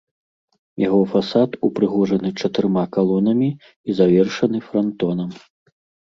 [0.83, 5.29] Яго фасад упрыгожаны чатырма калонамі і завершаны франтонам.